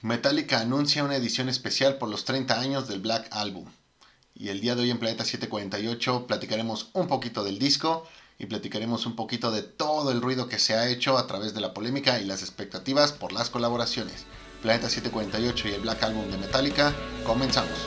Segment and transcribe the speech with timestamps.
[0.00, 3.66] Metallica anuncia una edición especial por los 30 años del Black Album.
[4.32, 8.06] Y el día de hoy en Planeta 748 platicaremos un poquito del disco
[8.38, 11.60] y platicaremos un poquito de todo el ruido que se ha hecho a través de
[11.60, 14.24] la polémica y las expectativas por las colaboraciones.
[14.62, 16.94] Planeta 748 y el Black Album de Metallica,
[17.26, 17.78] comenzamos.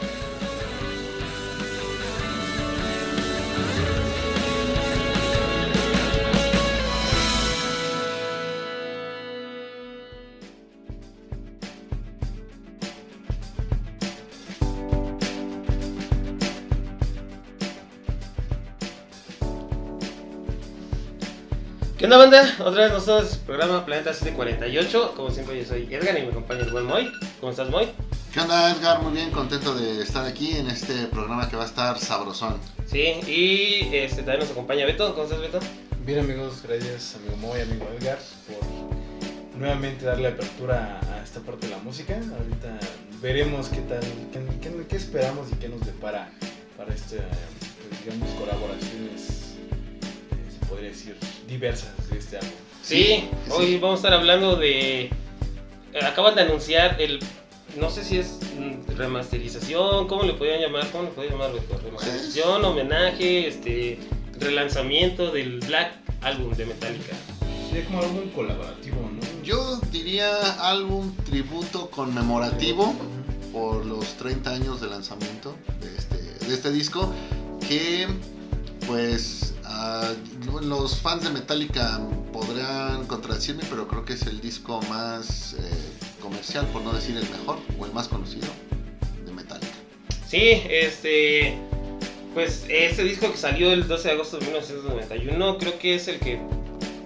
[22.12, 22.56] Onda banda?
[22.66, 25.14] Otra vez nosotros, programa Planeta 748.
[25.16, 27.12] Como siempre yo soy Edgar y me acompaña el buen Moy.
[27.40, 27.90] ¿Cómo estás Moy?
[28.34, 29.02] ¿Qué onda Edgar?
[29.02, 32.58] Muy bien, contento de estar aquí en este programa que va a estar sabrosón.
[32.86, 35.12] Sí, y este, también nos acompaña Beto.
[35.14, 35.60] ¿Cómo estás Beto?
[36.06, 38.18] Bien amigos, gracias amigo Moy, amigo Edgar,
[38.48, 42.16] por nuevamente darle apertura a esta parte de la música.
[42.16, 42.78] Ahorita
[43.22, 44.00] veremos qué tal,
[44.34, 46.32] qué, qué- qué esperamos y qué nos depara
[46.76, 49.41] para este, pues, digamos, colaboraciones,
[50.72, 51.16] podría decir,
[51.48, 52.52] diversas de este álbum.
[52.82, 55.02] Sí, Sí, hoy vamos a estar hablando de...
[55.04, 55.12] eh,
[56.04, 57.20] Acaban de anunciar el...
[57.78, 60.90] No sé si es mm, remasterización, ¿cómo le podían llamar?
[60.92, 61.52] ¿Cómo le podían llamar?
[61.84, 64.00] Remasterización, homenaje, este,
[64.40, 67.16] relanzamiento del Black Album de Metallica.
[67.70, 69.22] Sería como algo colaborativo, ¿no?
[69.44, 70.30] Yo diría
[70.70, 72.94] álbum tributo conmemorativo
[73.54, 77.14] por los 30 años de lanzamiento de este, de este disco
[77.68, 78.08] que
[78.88, 79.51] pues
[79.82, 80.14] ah,
[80.62, 82.00] los fans de Metallica
[82.32, 85.60] podrán contradecirme pero creo que es el disco más eh,
[86.22, 88.48] comercial por no decir el mejor o el más conocido
[89.26, 89.82] de Metallica
[90.32, 91.58] Sí, este.
[92.34, 96.20] Pues este disco que salió el 12 de agosto de 1991, creo que es el
[96.20, 96.40] que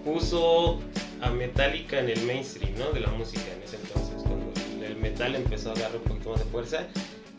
[0.04, 0.80] puso
[1.22, 2.92] a Metallica en el mainstream, ¿no?
[2.92, 4.54] De la música en ese entonces, cuando
[4.86, 6.86] el metal empezó a agarrar un poquito más de fuerza.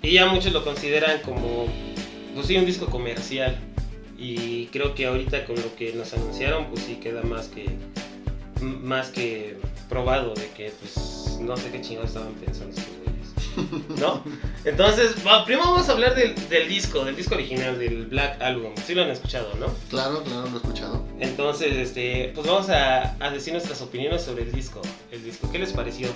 [0.03, 1.69] Y ya muchos lo consideran como,
[2.34, 3.57] pues sí, un disco comercial.
[4.18, 7.77] Y creo que ahorita con lo que nos anunciaron, pues sí queda más que,
[8.60, 9.56] más que
[9.88, 14.00] probado de que, pues, no sé qué chingados estaban pensando estos güeyes.
[14.00, 14.22] ¿No?
[14.64, 18.72] Entonces, primero vamos a hablar del, del disco, del disco original, del Black Album.
[18.84, 19.66] Sí lo han escuchado, ¿no?
[19.90, 24.44] claro claro lo he escuchado Entonces, este, pues vamos a, a decir nuestras opiniones sobre
[24.44, 24.80] el disco.
[25.10, 26.08] El disco, ¿qué les pareció?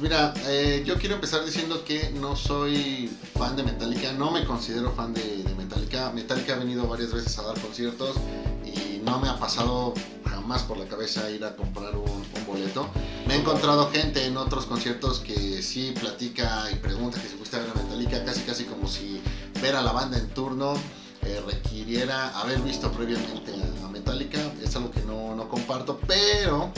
[0.00, 4.92] Mira, eh, yo quiero empezar diciendo que no soy fan de Metallica, no me considero
[4.92, 6.12] fan de, Metallica.
[6.12, 8.14] Metallica ha venido varias veces a dar conciertos
[8.64, 9.94] y no me ha pasado
[10.24, 12.88] jamás por la cabeza ir a comprar un, boleto.
[13.26, 17.56] Me he encontrado gente en otros conciertos que sí platica y pregunta que si fuiste
[17.56, 19.20] a ver a Metallica, casi casi como si
[19.60, 20.74] ver a la banda en turno
[21.22, 23.52] eh, requiriera haber visto previamente
[23.84, 24.38] a Metallica.
[24.62, 26.72] Es algo que no, no comparto, pero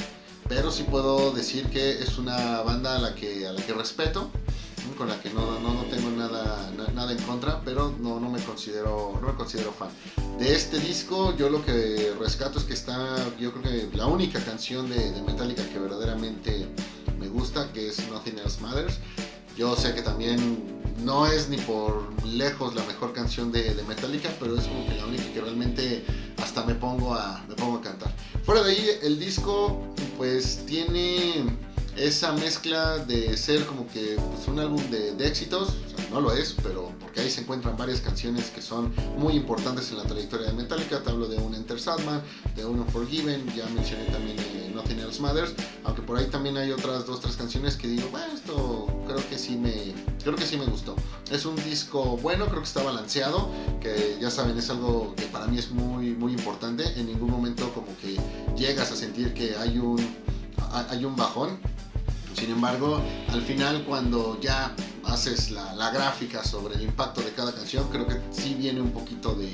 [0.51, 4.31] pero sí puedo decir que es una banda a la que, a la que respeto,
[4.99, 8.29] con la que no, no, no tengo nada, na- nada en contra, pero no, no,
[8.29, 9.89] me considero, no me considero fan.
[10.41, 14.41] De este disco yo lo que rescato es que está, yo creo que la única
[14.45, 16.67] canción de, Metallica que verdaderamente
[17.19, 18.99] me gusta, que es Nothing Else Matters.
[19.57, 24.31] Yo sé que también no es ni por lejos la mejor canción de, de Metallica,
[24.41, 26.05] pero es como que la única que realmente
[26.43, 28.10] hasta me pongo a, me pongo a cantar.
[28.45, 29.81] Fuera de ahí, el disco
[30.17, 31.45] pues tiene
[31.97, 36.33] esa mezcla de ser como que pues, un álbum de, éxitos, o sea, no lo
[36.33, 40.49] es, pero porque ahí se encuentran varias canciones que son muy importantes en la trayectoria
[40.49, 41.03] de Metallica.
[41.03, 42.23] Te hablo de un Enter Sandman,
[42.57, 46.73] de un Unforgiven, ya mencioné también eh, Nothing Else Matters, aunque por ahí también hay
[46.73, 50.57] otras dos, tres canciones que digo, bueno, esto creo que sí me, creo que sí
[50.57, 50.95] me gustó.
[51.31, 53.51] Es un disco bueno, creo que está balanceado,
[53.81, 56.85] que ya saben, es algo que para mí es muy, muy importante.
[56.99, 58.19] En ningún momento como que
[58.57, 59.99] llegas a sentir que hay un,
[60.59, 61.59] ha- hay un bajón.
[62.35, 67.53] Sin embargo, al final cuando ya haces la, la gráfica sobre el impacto de cada
[67.53, 69.51] canción, creo que sí viene un poquito de,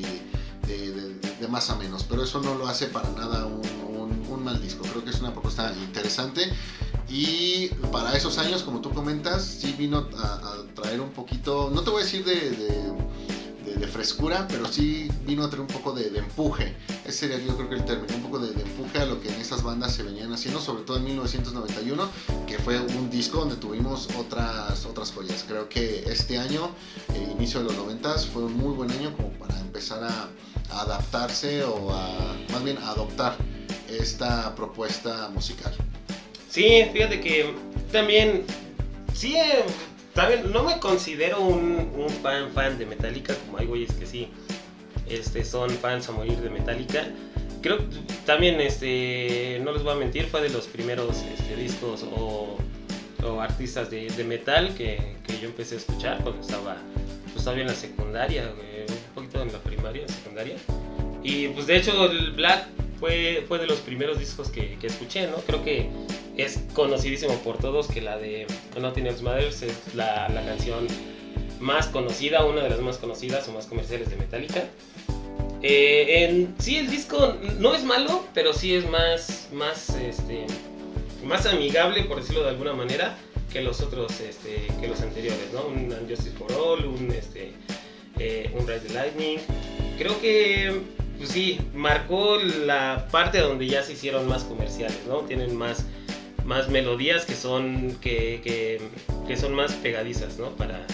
[0.67, 3.63] de- de- de más a menos, pero eso no lo hace para nada un,
[3.97, 4.83] un- un mal disco.
[4.91, 6.51] Creo que es una propuesta interesante
[7.09, 11.91] y para esos años, como tú comentas, sí vino a, traer un poquito, no te
[11.91, 13.17] voy a decir de,
[13.93, 16.77] frescura, pero sí vino a traer un poco de, empuje.
[17.05, 19.41] Ese sería yo creo que el término, un poco de, empuje a lo que en
[19.41, 22.09] esas bandas se venían haciendo, sobre todo en 1991,
[22.47, 25.45] que fue un disco donde tuvimos otras, otras joyas.
[25.47, 26.71] Creo que este año,
[27.15, 30.29] el inicio de los 90 fue un muy buen año como para empezar a,
[30.75, 33.37] a adaptarse o a, más bien, a adoptar
[33.89, 35.73] esta propuesta musical.
[36.57, 37.53] Sí, fíjate que
[37.93, 38.43] también,
[39.13, 39.63] sí, eh,
[40.15, 44.31] también no me considero un, fan fan de Metallica, como hay güeyes que sí
[45.07, 47.11] este, son fans a morir de Metallica.
[47.61, 47.81] Creo
[48.25, 52.59] también, este, no les voy a mentir, fue de los primeros este, discos o
[53.39, 56.79] artistas de, de metal que, que, yo empecé a escuchar cuando estaba
[57.35, 58.51] pues, todavía en la secundaria,
[58.89, 60.57] un poquito en la primaria, secundaria.
[61.23, 62.67] Y pues de hecho el Black
[62.99, 65.37] fue, fue de los primeros discos que, que escuché, ¿no?
[65.37, 65.89] Creo que
[66.37, 68.47] es conocidísimo por todos que la de
[68.79, 70.87] Nothing Else Matters es la, la canción
[71.61, 74.65] más conocida, una de las más conocidas o más comerciales de Metallica.
[75.63, 80.47] Eh, en, sí, el disco no es malo, pero sí es más, más, este,
[81.25, 83.17] más amigable, por decirlo de alguna manera,
[83.53, 85.67] que los otros, este, que los anteriores, ¿no?
[85.67, 87.53] Un Justice for All, un, este,
[88.19, 89.39] eh, un Ride the Lightning.
[89.99, 90.83] Creo que,
[91.19, 95.21] pues sí, marcó la parte donde ya se hicieron más comerciales, ¿no?
[95.21, 95.85] Tienen más,
[96.45, 98.81] más melodías que son, que, que,
[99.27, 100.51] que son más pegadizas, ¿no?
[100.51, 100.87] Para,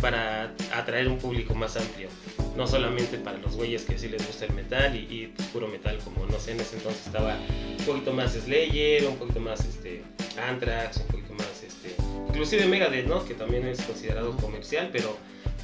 [0.00, 2.08] para atraer un público más amplio.
[2.56, 5.68] No solamente para los güeyes que sí les gusta el metal y, y pues, puro
[5.68, 7.36] metal, como no sé, en ese entonces estaba
[7.78, 10.02] un poquito más Slayer, un poquito más este,
[10.48, 11.94] Anthrax, un poquito más, este,
[12.28, 13.24] inclusive Megadeth, ¿no?
[13.26, 15.16] Que también es considerado comercial, pero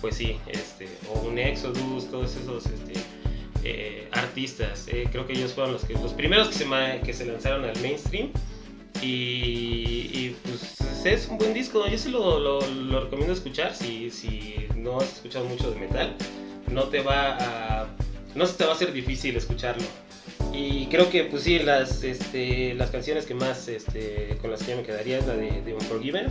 [0.02, 2.94] pues sí, este, o un Exodus, todos esos este,
[3.64, 4.87] eh, artistas.
[4.88, 6.67] Eh, creo que ellos fueron los, que, los primeros que se,
[7.05, 8.31] que se lanzaron al mainstream.
[9.00, 14.11] Y, y, pues es un buen disco, yo sí lo, lo, lo recomiendo escuchar si,
[14.11, 16.14] si, no has escuchado mucho de metal.
[16.70, 17.87] No te va a.
[18.35, 19.85] No se te va a hacer difícil escucharlo.
[20.53, 24.73] Y creo que, pues sí, las, este, las canciones que más este, con las que
[24.73, 26.26] yo me quedaría es la de, de Unforgiven.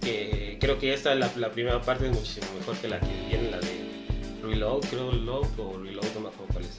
[0.00, 3.50] Que creo que esta, la, la, primera parte, es muchísimo mejor que la que viene,
[3.50, 3.73] la de
[4.44, 6.76] Reload, creo Reload o Reload, no me acuerdo cuál es.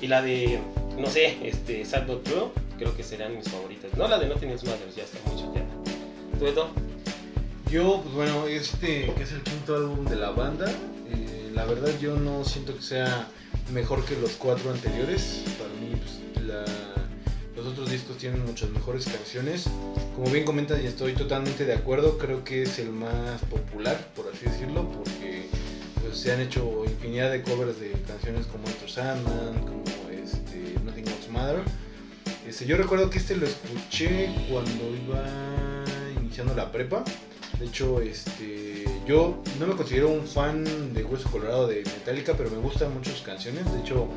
[0.00, 0.60] Y la de,
[0.96, 3.90] no sé, este, Sad But True, creo que serán mis favoritas.
[3.96, 5.64] No la de Nothing Else Matters, ya está mucho ya.
[6.38, 6.68] ¿Tú, Edo?
[7.70, 11.90] Yo, pues bueno, este que es el quinto álbum de la banda, eh, la verdad
[12.00, 13.28] yo no siento que sea
[13.72, 15.42] mejor que los cuatro anteriores.
[15.58, 16.64] Para mí, pues, la,
[17.56, 19.68] los otros discos tienen muchas mejores canciones.
[20.14, 24.32] Como bien comentas y estoy totalmente de acuerdo, creo que es el más popular, por
[24.32, 25.27] así decirlo, porque
[26.18, 31.06] pues, se han hecho infinidad de covers de canciones como Enter Sandman, como este, Nothing
[31.06, 31.60] Else Matter.
[32.46, 35.24] Este, yo recuerdo que este lo escuché cuando iba
[36.20, 37.04] iniciando la prepa.
[37.60, 42.50] De hecho, este, yo no me considero un fan de Hueso Colorado de Metallica, pero
[42.50, 43.70] me gustan mucho sus canciones.
[43.72, 44.08] De hecho,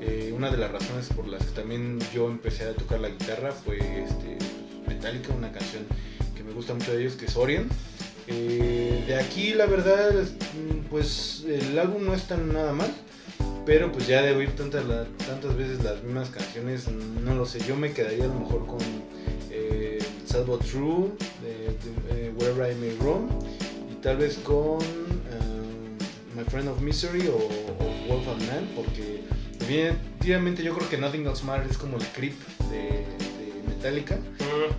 [0.00, 3.52] eh, una de las razones por las que también yo empecé a tocar la guitarra
[3.52, 4.38] fue este,
[4.88, 5.84] Metallica, una canción
[6.34, 7.70] que me gusta mucho de ellos, que es Orient.
[8.26, 10.12] Eh, de aquí, la verdad,
[10.90, 12.92] pues el álbum no está nada mal.
[13.64, 17.60] Pero pues ya de oír tantas, la, tantas veces las mismas canciones, no lo sé,
[17.60, 18.80] yo me quedaría a lo mejor con
[19.50, 23.28] eh, Sad But True, de, de, uh, Wherever I May Roam,
[23.88, 29.22] y tal vez con uh, My Friend of Misery o, o Wolf and Man, porque
[29.60, 32.34] definitivamente yo creo que Nothing Else Matters es como el creep
[32.68, 34.16] de, de Metallica.
[34.16, 34.72] Mm.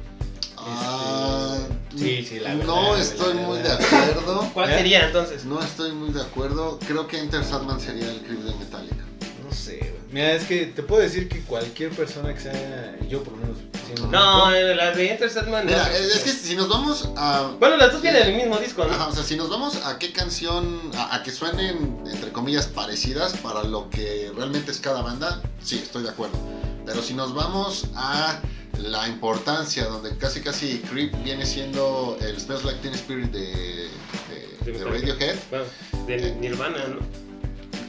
[0.57, 1.57] Ah,
[1.97, 4.49] sí, sí, la verdad, no estoy muy de acuerdo.
[4.53, 5.45] ¿Cuál sería entonces?
[5.45, 6.79] No estoy muy de acuerdo.
[6.87, 9.03] Creo que Enter Sandman sería el clip de Metallica.
[9.43, 13.33] No sé, mira, es que te puedo decir que cualquier persona que sea, yo por
[13.33, 13.57] lo menos.
[14.09, 15.65] No, la de Enter Sandman.
[15.65, 15.93] Mira, no.
[15.93, 17.51] es que si nos vamos a.
[17.59, 18.91] Bueno, las dos vienen del mismo disco, ¿no?
[18.91, 22.67] Ajá, o sea, si nos vamos a qué canción, a, a que suenen, entre comillas,
[22.67, 26.37] parecidas para lo que realmente es cada banda, sí, estoy de acuerdo.
[26.85, 28.39] Pero si nos vamos a
[28.77, 33.89] la importancia, donde casi casi Creep viene siendo el Smells Like Teen Spirit de,
[34.29, 35.35] de, de, de Radiohead.
[35.49, 35.65] Bueno,
[36.07, 36.99] de eh, Nirvana, ¿no?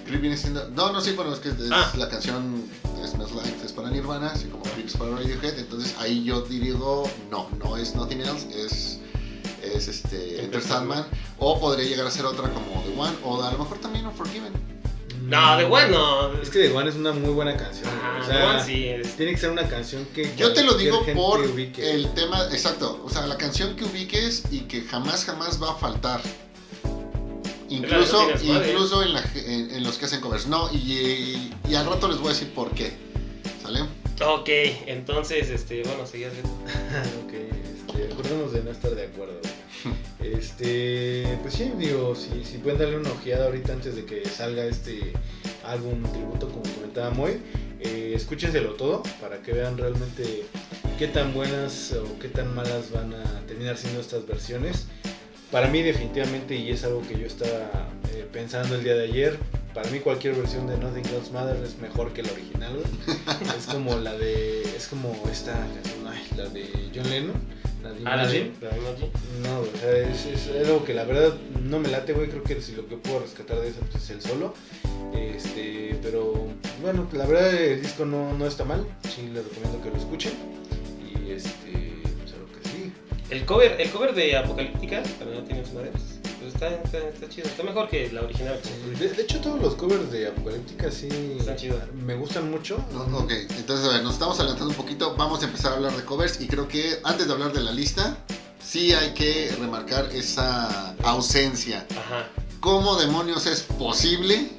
[0.07, 0.69] Creep viene siendo.
[0.71, 1.93] No, no, sí, bueno, es que es, ah.
[1.97, 2.65] la canción
[3.07, 5.59] Smells Like es para Nirvana, así como Creep es para Radiohead.
[5.59, 8.99] Entonces ahí yo digo, no, no es Nothing Else, es,
[9.63, 11.07] es este, Enter Sandman.
[11.39, 14.74] O podría llegar a ser otra como The One, o a lo mejor también Unforgiven.
[15.25, 16.33] No, de bueno.
[16.41, 17.89] Es que de One es una muy buena canción.
[17.89, 19.17] Ajá, o sea, One sí es.
[19.17, 20.35] tiene que ser una canción que.
[20.37, 21.91] Yo te lo digo por ubique.
[21.91, 25.75] el tema, exacto, o sea, la canción que ubiques y que jamás, jamás va a
[25.77, 26.21] faltar.
[27.71, 30.47] Incluso, no incluso en, la- en- en los que hacen covers.
[30.47, 32.93] No, y, y, y al rato les voy a decir por qué.
[33.63, 33.81] ¿Sale?
[34.25, 34.49] Ok,
[34.87, 36.51] entonces, este, bueno, seguías viendo.
[37.25, 39.41] ok, este, acordémonos de no estar de acuerdo.
[40.21, 44.65] Este, pues sí, digo, si, si pueden darle una ojeada ahorita antes de que salga
[44.65, 45.13] este
[45.65, 47.41] álbum tributo, como comentaba Moy,
[47.81, 50.45] eh, escúchenselo todo para que vean realmente
[50.99, 54.87] qué tan buenas o qué tan malas van a terminar siendo estas versiones.
[55.51, 59.39] Para mí definitivamente, y es algo que yo estaba eh, pensando el día de ayer,
[59.75, 62.79] para mí cualquier versión de Nothing Else Matters es mejor que la original.
[63.59, 67.37] es como la de, es como esta canción, ay, la de John Lennon,
[67.85, 68.77] la de Ah.
[69.43, 72.29] No, o sea, es, es algo que la verdad no me late, güey.
[72.29, 74.55] Creo que si lo que puedo rescatar de eso pues, es el solo.
[75.15, 76.49] Este, pero
[76.83, 78.87] bueno, la verdad el disco no, no está mal.
[79.03, 80.33] Sí, les recomiendo que lo escuchen.
[81.01, 82.93] Y este, pues a lo que sí.
[83.31, 86.14] El cover, el cover de Apocalíptica, pero no tienes madres.
[86.45, 87.47] Pues está, está, está chido.
[87.47, 88.61] Está mejor que la original.
[88.99, 91.09] De, de hecho, todos los covers de Apocalíptica sí
[91.39, 91.81] Están chidos.
[92.05, 92.85] me gustan mucho.
[92.93, 95.97] No, Ok, entonces a ver, nos estamos adelantando un poquito, vamos a empezar a hablar
[95.97, 98.19] de covers y creo que antes de hablar de la lista,
[98.63, 101.87] sí hay que remarcar esa ausencia.
[101.97, 102.29] Ajá.
[102.61, 104.51] ¿Cómo demonios es posible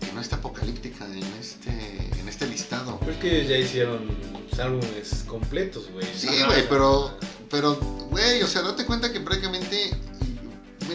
[0.00, 1.70] que no esté apocalíptica en este,
[2.18, 2.98] en este listado?
[3.00, 4.16] Creo que ya hicieron
[4.58, 6.06] álbumes completos, güey.
[6.16, 7.16] Sí, güey, pero,
[7.50, 7.74] pero,
[8.10, 9.90] güey, o sea, date cuenta que prácticamente,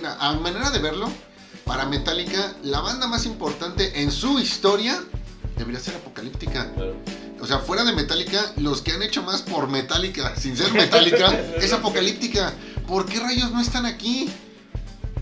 [0.02, 1.10] mira, a manera de verlo,
[1.64, 5.00] para Metallica, la banda más importante en su historia
[5.58, 6.74] debería ser apocalíptica.
[6.74, 6.96] Claro.
[7.40, 11.40] O sea, fuera de Metallica, los que han hecho más por Metallica, sin ser Metallica,
[11.62, 12.52] es Apocalíptica.
[12.88, 14.28] ¿Por qué rayos no están aquí?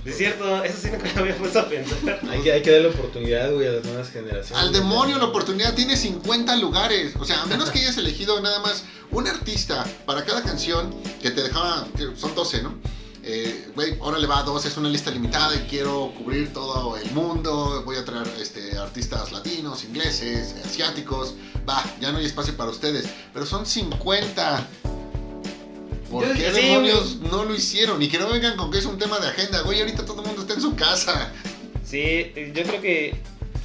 [0.05, 2.19] Es cierto, eso sí nunca me había puesto a pensar.
[2.29, 4.63] Hay que, hay que darle oportunidad, güey, a las nuevas generaciones.
[4.63, 7.15] Al demonio la oportunidad, tiene 50 lugares.
[7.19, 11.31] O sea, a menos que hayas elegido nada más un artista para cada canción que
[11.31, 12.75] te dejaba, que son 12, ¿no?
[13.31, 16.97] Eh, Güey, ahora le va a 12, es una lista limitada y quiero cubrir todo
[16.97, 17.83] el mundo.
[17.85, 21.35] Voy a traer este, artistas latinos, ingleses, asiáticos.
[21.69, 23.07] Va, ya no hay espacio para ustedes.
[23.33, 24.67] Pero son 50.
[26.09, 28.01] ¿Por Yo- qué sí, demonios no lo hicieron?
[28.01, 29.61] Y que no vengan con que es un tema de agenda.
[29.61, 31.31] Güey, ahorita todo el mundo está en su casa.
[31.85, 33.15] Sí, yo creo que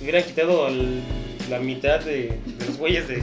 [0.00, 1.02] hubieran quitado el-
[1.48, 3.22] la mitad de, de los güeyes de,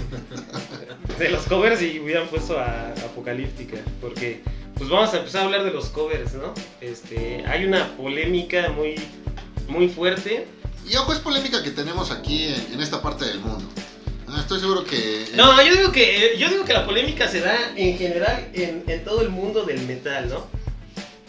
[1.19, 3.77] de los covers y hubieran puesto a Apocalíptica.
[3.99, 4.41] Porque,
[4.81, 6.55] pues vamos a empezar a hablar de los covers, ¿no?
[6.81, 8.95] Este, hay una polémica muy,
[9.67, 10.47] muy fuerte.
[10.89, 13.63] Y ojo, es polémica que tenemos aquí en, en esta parte del mundo.
[14.27, 15.27] Ah, Estoy seguro que.
[15.35, 19.03] No, yo digo que, yo digo que la polémica se da en general en, en
[19.03, 20.47] todo el mundo del metal, ¿no?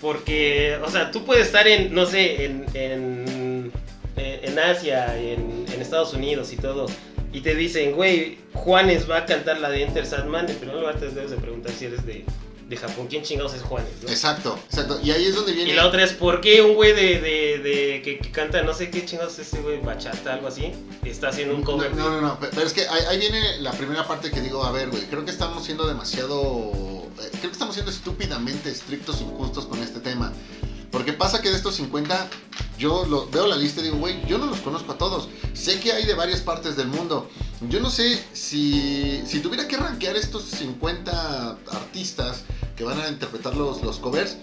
[0.01, 3.71] Porque, o sea, tú puedes estar en, no sé, en, en,
[4.17, 6.87] en Asia, en, en Estados Unidos y todo,
[7.35, 10.99] y te dicen, güey, Juanes va a cantar la de Enter Sandman, en primer lugar
[10.99, 12.25] te debes de preguntar si eres de,
[12.73, 13.91] de Japón, ¿quién chingados es Juanes?
[14.03, 14.09] ¿no?
[14.09, 14.99] Exacto, exacto.
[15.03, 15.71] Y ahí es donde viene.
[15.71, 18.73] Y la otra es, ¿por qué un güey de, de, de que, que canta, no
[18.75, 20.73] sé qué chingados es ese güey, bachata, algo así,
[21.05, 21.95] está haciendo un cover?
[21.95, 24.65] No, no, no, pe- pero es que ahí, ahí viene la primera parte que digo,
[24.65, 26.73] a ver, güey, creo que estamos siendo demasiado,
[27.21, 30.33] eh, creo que estamos siendo estúpidamente estrictos e injustos con este tema.
[30.91, 32.29] Porque pasa que de estos 50,
[32.77, 35.31] yo lo, veo la lista y digo, güey, yo no los conozco a todos.
[35.55, 37.31] Sé que hay de varias partes del mundo.
[37.71, 42.43] Yo no sé si, si tuviera que rankear estos 50 artistas
[42.77, 44.37] que van a interpretar los, los covers,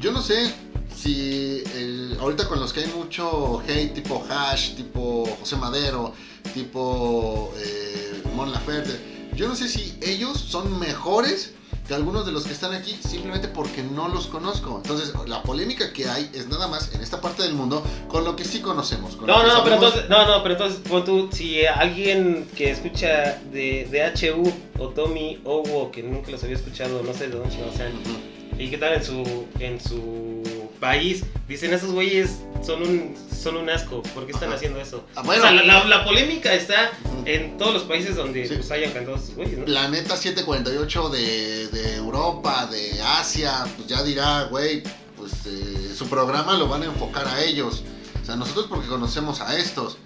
[0.00, 0.52] yo no sé
[0.94, 6.12] si el- ahorita con los que hay mucho hate, tipo Hash, tipo José Madero,
[6.54, 11.52] tipo eh, Mon Laferte, yo no sé si ellos son mejores
[11.86, 14.80] que algunos de los que están aquí simplemente porque no los conozco.
[14.82, 18.34] Entonces, la polémica que hay es nada más en esta parte del mundo con lo
[18.36, 19.16] que sí conocemos.
[19.16, 19.84] con No, no, pero sabemos.
[19.84, 24.88] entonces, no, no, pero entonces pon tú, si alguien que escucha de, de HU o
[24.88, 28.62] Tommy Owo, que nunca los había escuchado, no sé de dónde chingados sean, Ujú.
[28.62, 30.42] y que tal en su, en su
[30.88, 32.30] país, dicen esos güeyes
[32.64, 34.56] son un, son un asco, ¿por qué están Ajá.
[34.56, 35.04] haciendo eso?
[35.16, 35.42] Ah, bueno.
[35.42, 36.90] O sea, la, la- la polémica está
[37.24, 38.54] en todos los países donde Sí.
[38.56, 39.64] pues, hayan cantado esos güeyes, ¿no?
[39.64, 44.82] Planeta 748 de, de Europa, de Asia, pues ya dirá, güey,
[45.16, 47.82] pues eh, su programa lo van a enfocar a ellos.
[48.22, 49.96] O sea, nosotros porque conocemos a estos.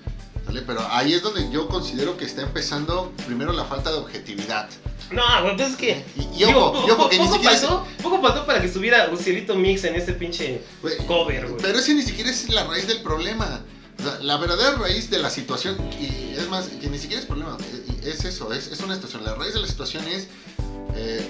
[0.47, 0.63] ¿sale?
[0.63, 4.69] Pero ahí es donde yo considero que está empezando primero la falta de objetividad.
[5.11, 6.05] No, güey, pues es que...
[6.17, 7.65] Y, y ojo, y ojo, que ni poco, siquiera es,
[8.03, 10.63] poco faltó para que estuviera un cielito mix en ese pinche
[11.07, 11.63] cover, güey.
[11.63, 13.63] Pero ese ni siquiera es la raíz del problema.
[13.99, 17.27] O sea, la verdadera raíz de la situación, y es más, que ni siquiera es
[17.27, 17.57] problema,
[18.05, 19.25] es eso, es, es una situación.
[19.25, 20.29] La raíz de la situación es,
[20.95, 21.29] eh,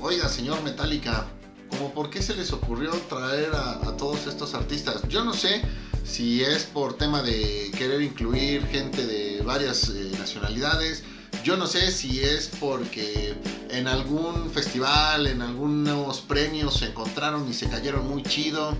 [0.00, 1.26] oiga, señor Metallica,
[1.70, 5.08] como por qué se les ocurrió traer a, a todos estos artistas.
[5.08, 5.62] Yo no sé
[6.04, 11.04] si es por tema de querer incluir gente de varias eh, nacionalidades.
[11.42, 13.34] Yo no sé si es porque
[13.70, 18.76] en algún festival, en algunos premios se encontraron y se cayeron muy chido.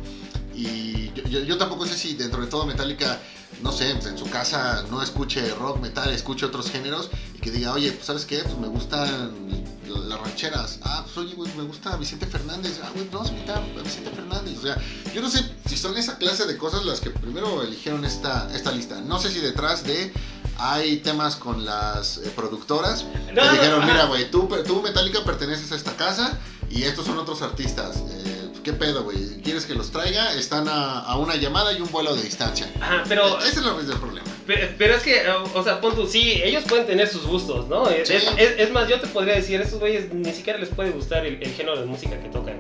[0.54, 3.18] Y yo, tampoco sé si dentro de todo Metallica,
[3.62, 7.72] no sé, en su casa no escuche rock, metal, escuche otros géneros y que diga,
[7.72, 9.61] oye, pues sabes qué, pues me gustan
[9.92, 10.78] las rancheras.
[10.82, 12.80] Ah, pues oye, güey, me gusta Vicente Fernández.
[12.82, 14.58] Ah, güey, vamos a invitar a Vicente Fernández.
[14.58, 14.76] O sea,
[15.14, 18.72] yo no sé si son esa clase de cosas las que primero eligieron esta, esta
[18.72, 19.00] lista.
[19.00, 20.12] No sé si detrás de
[20.58, 25.24] hay temas con las eh, productoras No, que no, dijeron, mira, güey, tú, tú Metallica
[25.24, 26.38] perteneces a esta casa
[26.70, 27.96] y estos son otros artistas.
[28.08, 29.42] Eh, ¿Qué pedo, güey?
[29.42, 30.32] ¿Quieres que los traiga?
[30.34, 32.70] Están a, a una llamada y un vuelo de distancia.
[32.80, 33.38] Ajá, pero...
[33.40, 34.31] Esa es del problema.
[34.46, 35.22] Pe- Pero es que,
[35.54, 37.88] o sea, pon sí, ellos pueden tener sus gustos, ¿no?
[37.88, 38.14] Es, Sí.
[38.14, 40.90] es- es- es más, yo te podría decir, a esos güeyes ni siquiera les puede
[40.90, 42.56] gustar el, el género de música que tocan.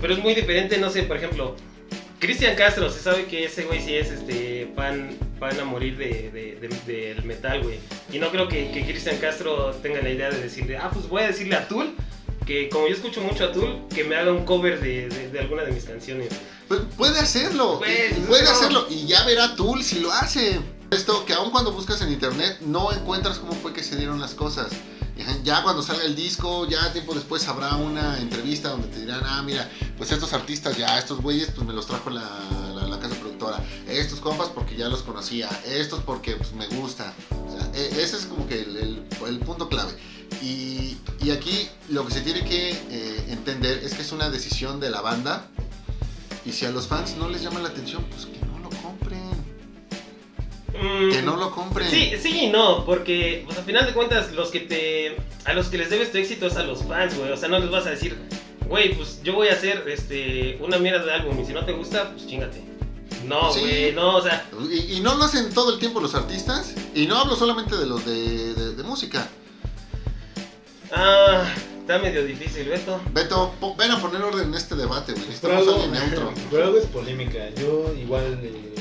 [0.00, 1.54] Pero es muy diferente, no sé, por ejemplo,
[2.18, 6.30] Cristian Castro, se sabe que ese güey sí es este fan, fan a morir de,
[6.30, 7.78] de- de- del metal, güey.
[8.12, 11.22] Y no creo que, que Cristian Castro tenga la idea de decirle, ah, pues voy
[11.22, 11.94] a decirle a Tool
[12.46, 15.38] que como yo escucho mucho a Tool, que me haga un cover de, de, de
[15.40, 16.28] alguna de mis canciones.
[16.66, 18.50] Pues puede hacerlo, Pues, puede no.
[18.50, 20.58] hacerlo y ya verá Tool si lo hace.
[20.90, 24.34] Esto que aun cuando buscas en internet no encuentras cómo fue que se dieron las
[24.34, 24.68] cosas.
[25.44, 29.42] Ya cuando salga el disco, ya tiempo después habrá una entrevista donde te dirán, ah,
[29.42, 32.22] mira, pues estos artistas ya, estos güeyes, pues me los trajo la,
[32.74, 33.62] la- la casa productora.
[33.88, 37.12] Estos compas porque ya los conocía, estos porque pues me gusta.
[37.46, 39.92] O sea, e- ese es como que el, el- el punto clave.
[40.40, 44.78] Y, y aquí lo que se tiene que eh, entender es que es una decisión
[44.80, 45.48] de la banda.
[46.46, 48.26] Y si a los fans no les llama la atención, pues
[50.80, 51.88] Mm, Que no lo compren.
[51.90, 55.68] Sí, sí y no, porque pues, al final de cuentas los que te a los
[55.68, 57.30] que les debes tu éxito es a los fans, güey.
[57.32, 58.16] O sea, no les vas a decir,
[58.66, 61.72] güey, pues yo voy a hacer este una mierda de álbum y si no te
[61.72, 62.62] gusta, pues chingate.
[63.26, 63.60] No, Sí.
[63.60, 66.74] güey, no, o sea, Y, y no lo hacen todo el tiempo los artistas.
[66.94, 69.26] Y no hablo solamente de los de, de- de música.
[70.92, 71.44] ah,
[71.80, 73.00] está medio difícil, Beto.
[73.12, 75.56] Beto, po- ven a poner orden en este debate, güey.
[75.56, 76.32] Algo, alguien neutro.
[76.50, 77.50] por algo es polémica.
[77.56, 78.74] Yo igual eh,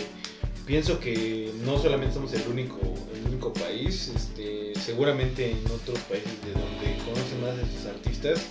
[0.68, 2.78] pienso que no solamente somos el único,
[3.16, 8.42] el único país, este, seguramente en otros países de donde conocen más de sus artistas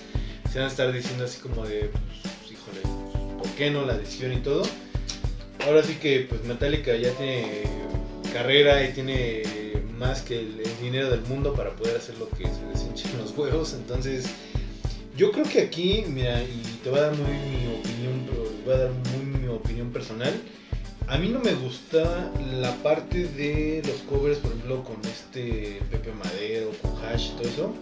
[0.51, 4.33] se van a estar diciendo así como de, pues, híjole, ¿por qué no la decisión
[4.33, 4.63] y todo?
[5.67, 7.65] Ahora sí que pues Metallica ya tiene
[8.33, 9.43] carrera y tiene
[9.99, 13.19] más que el, el dinero del mundo para poder hacer lo que se les hinchen
[13.19, 14.27] los huevos, entonces
[15.17, 18.75] yo creo que aquí, mira, y te voy a dar muy mi opinión, pero voy
[18.75, 20.33] a dar muy mi opinión personal.
[21.09, 26.11] A mí no me gusta la parte de los covers, por ejemplo, con este Pepe
[26.13, 27.75] Madero, con Hash y todo eso,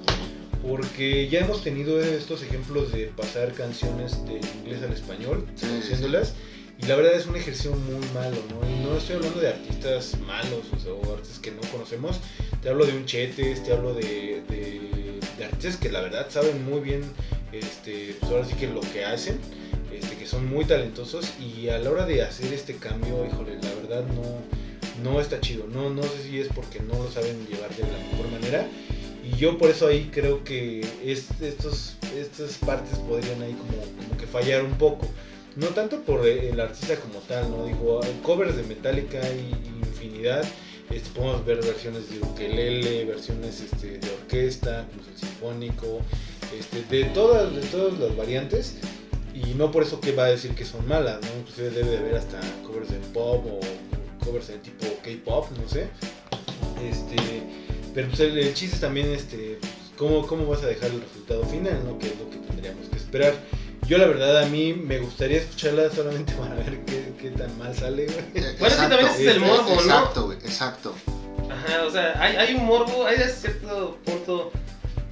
[0.63, 6.35] porque ya hemos tenido estos ejemplos de pasar canciones de inglés al español, traduciéndolas,
[6.79, 8.69] y la verdad es un ejercicio muy malo, ¿no?
[8.69, 12.21] Y no estoy hablando de artistas malos o, sea, o artistas que no conocemos,
[12.63, 16.63] te hablo de un Chetes, te hablo de, de, de artistas que la verdad saben
[16.67, 17.03] muy bien,
[17.53, 19.41] este, pues ahora sí que lo que hacen,
[19.97, 23.75] este, que son muy talentosos y a la hora de hacer este cambio, híjole, la
[23.75, 27.71] verdad no, no está chido, no, no sé si es porque no lo saben llevar
[27.75, 28.67] de la mejor manera
[29.25, 34.17] y yo por eso ahí creo que es- estos, estas partes podrían ahí como, como
[34.19, 35.09] que fallar un poco.
[35.57, 37.65] No tanto por el artista como tal, ¿no?
[37.65, 40.45] Digo, covers de Metallica hay infinidad.
[40.91, 46.01] Este, podemos ver versiones de ukelele, versiones este, de orquesta, como el sinfónico,
[46.59, 48.75] este, de, todas, de todas las variantes.
[49.35, 51.29] Y no por eso que va a decir que son malas, ¿no?
[51.41, 53.61] Inclusive debe de haber hasta covers de pop o
[54.25, 55.89] covers de tipo K-pop, no sé.
[56.89, 57.17] Este,
[57.95, 61.01] pero pues el, el chiste es también este, pues, ¿cómo, cómo vas a dejar el
[61.01, 61.99] resultado final, ¿no?
[61.99, 63.35] Que es lo que tendríamos que esperar.
[63.89, 67.75] Yo la verdad a mí me gustaría escucharla solamente para ver qué, qué tan mal
[67.75, 68.19] sale, güey.
[68.35, 69.81] Eh, Bueno, es que también es el exacto, morbo, ¿no?
[69.81, 70.95] Exacto, güey, exacto.
[71.51, 74.51] Ajá, o sea, hay, hay un morbo, hay a cierto punto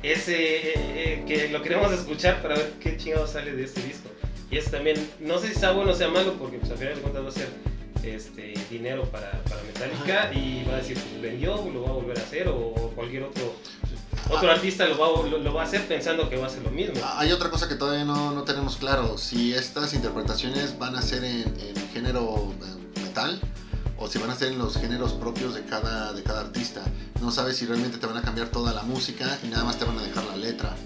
[0.02, 4.08] ese eh, eh, que lo queremos escuchar para ver qué chingado sale de este disco.
[4.52, 6.94] Y eso también, no sé si sea bueno o sea malo, porque pues al final
[6.94, 7.48] de cuentas va a ser
[8.04, 12.18] este, dinero para, para Metallica y va a decir, pues vendió, lo va a volver
[12.18, 13.54] a hacer, o cualquier otro
[14.30, 16.94] otro artista lo va, lo va a hacer pensando que va a ser lo mismo.
[17.02, 19.18] Ah, Hay otra cosa que todavía no, no tenemos claro.
[19.18, 23.40] Si estas interpretaciones van a ser en, en género eh, metal
[23.98, 26.82] o si van a ser en los géneros propios de cada, de cada artista.
[27.20, 29.84] No sabes si realmente te van a cambiar toda la música y nada más te
[29.84, 30.76] van a dejar la letra.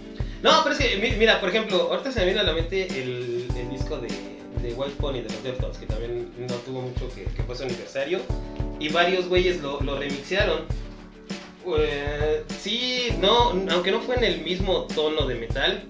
[0.43, 2.87] No, pero es que, mi- mira, por ejemplo, ahorita se me viene a la mente
[2.89, 4.09] el, disco de,
[4.63, 7.65] de White Pony de los Deftones, que también no tuvo mucho que, que fue su
[7.65, 8.21] aniversario,
[8.79, 10.61] y varios güeyes lo, lo remixearon.
[11.79, 15.83] Eh, sí, no, aunque no fue en el mismo tono de metal,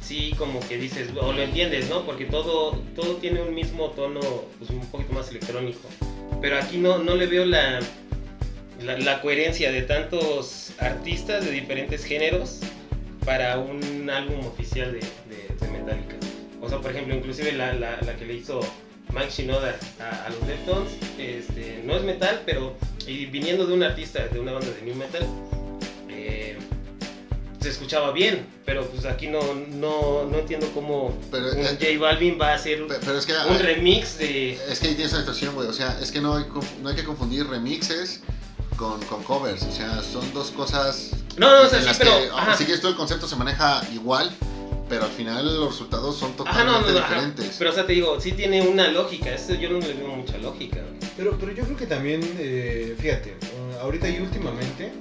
[0.00, 2.04] sí como que dices, o lo entiendes, ¿no?
[2.04, 4.20] Porque todo, todo tiene un mismo tono,
[4.58, 5.88] pues un poquito más electrónico.
[6.40, 7.80] Pero aquí no, no le veo la,
[8.80, 12.60] la coherencia de tantos artistas de diferentes géneros
[13.28, 16.14] para un álbum oficial de, de, de Metallica.
[16.62, 18.58] O sea, por ejemplo, inclusive la, la, la que le hizo
[19.12, 22.74] Mike Shinoda a, a los Deftones, este, no es metal, pero
[23.06, 25.26] y viniendo de un artista de una banda de new metal,
[26.08, 26.56] eh,
[27.60, 29.40] se escuchaba bien, pero pues aquí no,
[29.74, 33.26] no, no entiendo cómo Pero, un eh, J Balvin va a hacer pe- pero es
[33.26, 34.52] que un remix de...
[34.70, 35.68] Es que ahí tienes una situación, güey.
[35.68, 36.46] O sea, es que no hay,
[36.82, 38.22] no hay que confundir remixes
[38.78, 39.62] con, con covers.
[39.64, 41.10] O sea, son dos cosas.
[41.36, 42.12] No, no, o sea, en sí, las pero...
[42.12, 42.56] que, ajá.
[42.56, 44.34] si quieres, todo el concepto se maneja igual,
[44.88, 47.14] pero al final los resultados son Ajá, no, totalmente no, no, ajá.
[47.14, 47.56] diferentes.
[47.58, 50.38] Pero o sea, te digo, sí tiene una lógica, eso yo no le veo mucha
[50.38, 50.82] lógica.
[51.16, 54.92] Pero, pero yo creo que también, eh, fíjate, uh, ahorita y últimamente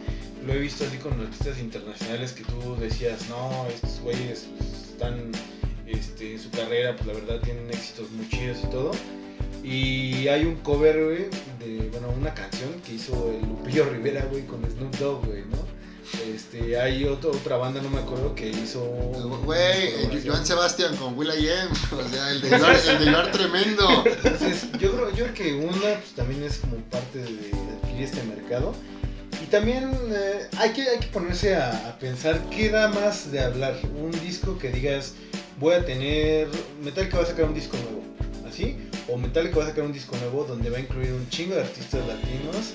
[0.45, 5.31] lo he visto así con artistas internacionales que tú decías, no, estos güeyes pues, están
[5.85, 8.91] este, en su carrera, pues la verdad tienen éxitos muy chidos y todo.
[9.67, 11.25] Y hay un cover, güey,
[11.59, 15.57] de, bueno, una canción que hizo el Lupillo Rivera, güey, con Snoop Dogg, güey, ¿no?
[16.33, 18.79] Este, hay otro, otra banda, no me acuerdo, que hizo.
[19.43, 24.05] Güey, eh, Joan Sebastián con Will I Am, o sea, el de Hilar tremendo.
[24.05, 27.51] Entonces, yo creo, yo creo que una pues, también es como parte de
[27.81, 28.73] adquirir este mercado.
[29.43, 33.41] Y también eh, hay, que, hay que ponerse a, a, pensar qué da más de
[33.41, 33.75] hablar.
[34.01, 35.13] Un disco que digas,
[35.59, 36.47] voy a tener.
[36.81, 38.03] Metallica va a sacar un disco nuevo,
[38.57, 38.77] ¿así?
[39.07, 41.61] O Metallica va a sacar un disco nuevo donde va a incluir un chingo de
[41.61, 42.73] artistas latinos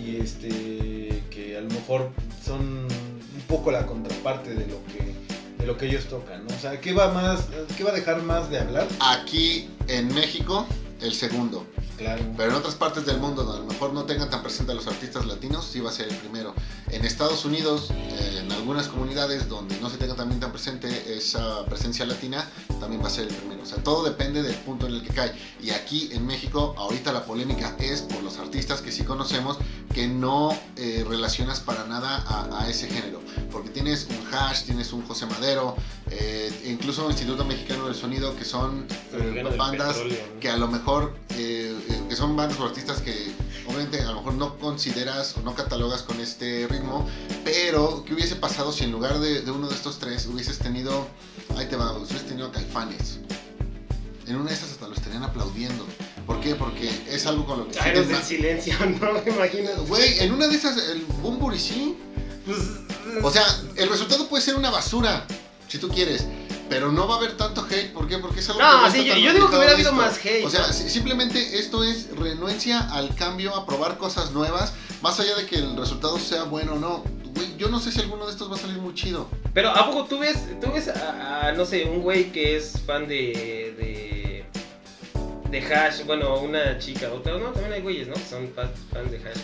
[0.00, 2.10] y este que a lo mejor
[2.44, 5.14] son un poco la contraparte de lo que
[5.58, 6.54] de lo que ellos tocan, ¿no?
[6.54, 8.86] O sea, ¿qué va más qué va a dejar más de hablar?
[9.00, 10.66] Aquí en México
[11.00, 11.66] el segundo.
[11.96, 12.24] Claro.
[12.36, 14.74] Pero en otras partes del mundo, donde a lo mejor no tengan tan presente a
[14.74, 16.54] los artistas latinos, sí va a ser el primero.
[16.90, 21.64] En Estados Unidos, eh, en algunas comunidades donde no se tenga también tan presente esa
[21.66, 22.48] presencia latina,
[22.80, 23.62] también va a ser el primero.
[23.62, 25.32] O sea, todo depende del punto en el que cae.
[25.60, 29.58] Y aquí en México, ahorita la polémica es por los artistas que sí conocemos
[29.92, 33.20] que no eh, relacionas para nada a, a, ese género.
[33.52, 35.76] Porque tienes un Hash, tienes un José Madero,
[36.10, 38.86] eh, incluso Instituto Mexicano del Sonido, que son
[39.56, 39.96] bandas
[40.40, 43.32] que a lo mejor que son bandas o artistas que
[43.66, 47.08] obviamente a lo mejor no consideras o no catalogas con este ritmo,
[47.44, 51.06] pero ¿qué hubiese pasado si en lugar de, de uno de estos tres hubieses tenido,
[51.56, 53.18] ahí te va, hubieses tenido a Caifanes?
[54.26, 55.86] En una de estas hasta lo estarían aplaudiendo.
[56.26, 56.54] ¿Por qué?
[56.54, 57.78] Porque es algo con lo que...
[57.78, 59.12] Aros del silencio, ¿no?
[59.12, 59.70] Me imagino.
[59.86, 61.96] Güey, en una de esas, el Bumburi sí.
[62.46, 62.58] Pues,
[63.22, 63.44] o sea,
[63.76, 65.26] el resultado puede ser una basura,
[65.74, 66.24] si tú quieres.
[66.68, 68.18] Pero no va a haber tanto hate, ¿por qué?
[68.18, 70.44] Porque es algo no, que sí, yo, yo digo que hubiera habido más hate.
[70.44, 75.46] O sea, simplemente esto es renuencia al cambio, a probar cosas nuevas, más allá de
[75.46, 77.04] que el resultado sea bueno o no.
[77.34, 79.28] Güey, yo no sé si alguno de estos va a salir muy chido.
[79.52, 82.80] Pero ¿a poco tú ves, tú ves a, a no sé, un güey que es
[82.86, 84.46] fan de, de
[85.50, 88.14] de Hash, bueno, una chica, otra, no, también hay güeyes, ¿no?
[88.14, 89.38] Que son fans de Hash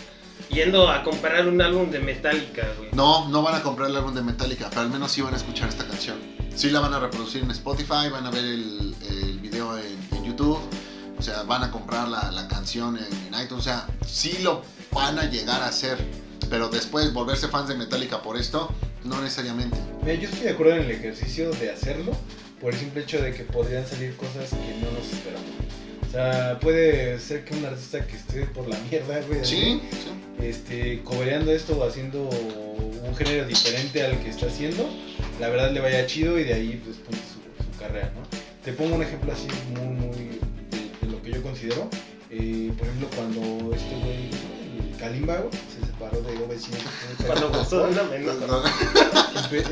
[0.51, 2.89] yendo a comprar un álbum de Metallica, güey.
[2.93, 5.37] No, no van a comprar el álbum de Metallica, pero al menos sí van a
[5.37, 6.17] escuchar esta canción.
[6.55, 10.23] Sí la van a reproducir en Spotify, van a ver el, el video en, en,
[10.25, 10.59] YouTube,
[11.17, 14.61] o sea, van a comprar la, la canción en, en, iTunes, o sea, sí lo
[14.91, 15.97] van a llegar a hacer,
[16.49, 18.69] pero después volverse fans de Metallica por esto,
[19.05, 19.77] no necesariamente.
[20.01, 22.11] Mira, yo estoy de acuerdo en el ejercicio de hacerlo,
[22.59, 25.70] por el simple hecho de que podrían salir cosas que no nos esperamos.
[26.11, 30.45] O sea, puede ser que un artista que esté por la mierda, güey, sí, sí.
[30.45, 34.89] este, cobereando esto o haciendo un género diferente al que está haciendo,
[35.39, 38.23] la verdad le vaya chido y de ahí pues ponte su, su carrera, ¿no?
[38.61, 40.17] Te pongo un ejemplo así muy, muy
[40.69, 41.89] de, de lo que yo considero.
[42.29, 44.29] Eh, por ejemplo, cuando este güey,
[44.91, 45.43] el Kalimba,
[45.73, 47.25] se separó de OV7.
[47.25, 48.35] Cuando gustó una menos.
[49.45, 49.63] Empe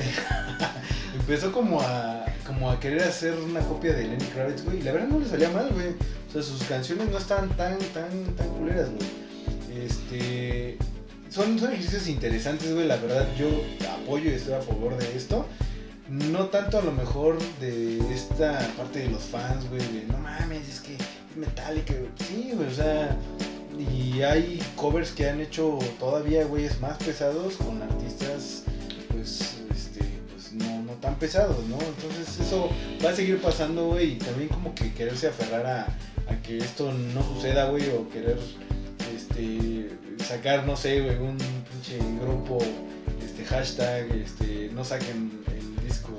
[1.16, 4.80] empezó como a, como a querer hacer una copia de Lenny Kravitz, güey.
[4.80, 5.90] Y la verdad no le salía mal, güey.
[5.90, 9.86] O sea, sus canciones no estaban tan, tan, tan culeras, güey.
[9.86, 10.78] Este.
[11.30, 12.88] Son, son ejercicios interesantes, güey.
[12.88, 13.48] La verdad, yo
[14.02, 15.46] apoyo y estoy a favor de esto.
[16.10, 19.82] No tanto a lo mejor de esta parte de los fans, güey.
[19.94, 22.12] De no mames, es que es Metallica, güey.
[22.28, 23.16] Sí, güey, o sea.
[23.78, 28.64] Y hay covers que han hecho todavía, güeyes, más pesados con artistas,
[29.12, 29.59] pues,
[31.02, 31.78] tan pesados, ¿no?
[31.80, 32.70] Entonces eso
[33.04, 34.14] va a seguir pasando, güey.
[34.14, 35.82] Y también como que quererse aferrar a,
[36.32, 38.38] a que esto no suceda, güey, o querer,
[39.16, 39.90] este,
[40.24, 42.58] sacar, no sé, güey, un pinche grupo,
[43.24, 46.18] este, hashtag, este, no saquen el disco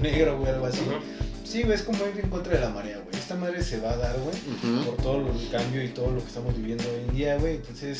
[0.00, 0.80] negro, güey, algo así.
[0.80, 1.46] Uh -huh.
[1.46, 3.14] Sí, güey, es como ir en contra de la marea, güey.
[3.14, 4.84] Esta madre se va a dar, güey, uh -huh.
[4.86, 7.56] por todo el cambio y todo lo que estamos viviendo hoy en día, güey.
[7.56, 7.98] Entonces,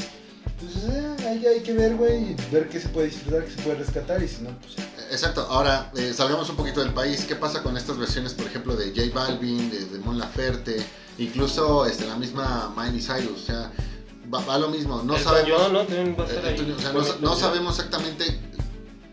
[0.59, 3.77] pues eh, ahí hay que ver, güey, ver qué se puede disfrutar, qué se puede
[3.77, 4.85] rescatar y si no, pues ya.
[5.13, 7.27] Exacto, ahora eh, salgamos un poquito del país.
[7.27, 10.83] ¿Qué pasa con estas versiones, por ejemplo, de J Balvin, de, de Mon Laferte,
[11.19, 13.43] incluso este, la misma Miley Cyrus?
[13.43, 13.71] O sea,
[14.33, 15.03] va, va lo mismo.
[15.03, 15.51] No el sabemos.
[15.51, 15.79] Bañón, ¿no?
[15.81, 16.75] También va a estar ahí.
[16.77, 18.41] o sea, no, no, sabemos exactamente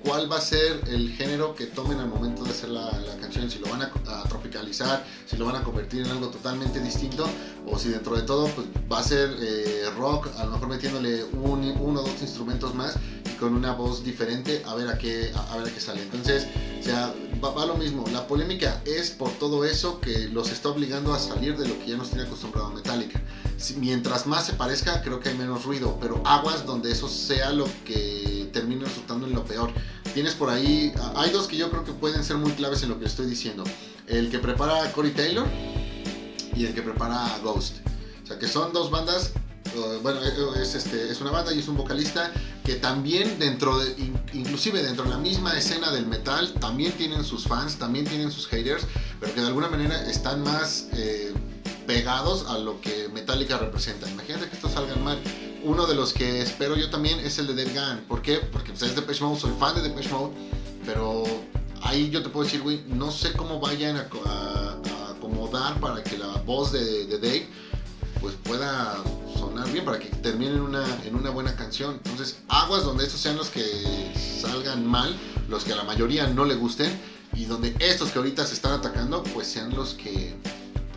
[0.02, 3.52] cuál va a ser el género que tomen al momento de hacer la, la canción,
[3.52, 7.28] si lo van a, a, tropicalizar, si lo van a convertir en algo totalmente distinto,
[7.68, 11.26] o si dentro de todo pues, va a ser eh, rock, a lo mejor metiéndole
[11.26, 12.96] un, uno o dos instrumentos más
[13.40, 16.02] con una voz diferente, a ver a qué, a, a ver a qué sale.
[16.02, 16.48] Entonces,
[16.80, 20.70] o sea, va, va, lo mismo, la polémica es por todo eso que los está
[20.70, 23.22] obligando a salir de lo que ya nos tiene acostumbrado Metallica.
[23.58, 27.52] Si, mientras más se parezca, creo que hay menos ruido, pero aguas donde eso sea
[27.52, 29.72] lo que termine resultando en lo peor.
[30.14, 33.00] Tienes por ahí, hay dos que yo creo que pueden ser muy claves en lo
[33.00, 33.64] que estoy diciendo.
[34.08, 35.48] El que prepara a Corey Taylor
[36.56, 37.78] y el que prepara a Ghost.
[38.24, 39.34] O sea, que son dos bandas
[40.02, 40.20] bueno,
[40.56, 42.32] es, este, es una banda y es un vocalista
[42.64, 43.96] que también dentro de,
[44.34, 48.48] inclusive dentro de la misma escena del metal, también tienen sus fans, también tienen sus
[48.48, 48.86] haters,
[49.20, 51.34] pero que de alguna manera están más eh,
[51.88, 54.10] pegados a lo que Metallica representa.
[54.10, 55.20] Imagínate que estos salgan mal.
[55.64, 58.06] Uno de los que espero yo también es el de Dead Gun.
[58.08, 58.38] ¿Por qué?
[58.38, 60.34] Porque pues, es Depeche Mode, soy fan de Depeche Mode,
[60.86, 61.24] pero
[61.82, 64.08] ahí yo te puedo decir, güey, no sé cómo vayan a
[65.10, 67.50] acomodar para que la voz de, de Dave
[68.22, 68.98] pues pueda
[69.60, 71.96] sonar bien, para que termine en una, en una buena canción.
[72.06, 73.64] Entonces, aguas donde estos sean los que
[74.42, 75.16] salgan mal,
[75.50, 76.98] los que a la mayoría no le gusten,
[77.34, 80.36] y donde estos que ahorita se están atacando, pues sean los que